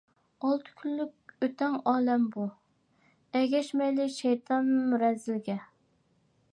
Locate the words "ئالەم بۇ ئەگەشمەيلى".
1.91-4.09